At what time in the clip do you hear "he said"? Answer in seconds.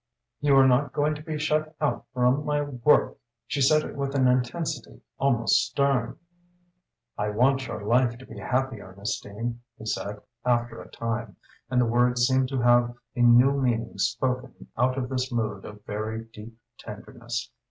9.77-10.19